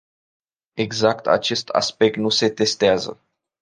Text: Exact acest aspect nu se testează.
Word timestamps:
Exact 0.77 1.27
acest 1.27 1.69
aspect 1.69 2.15
nu 2.17 2.29
se 2.29 2.49
testează. 2.49 3.21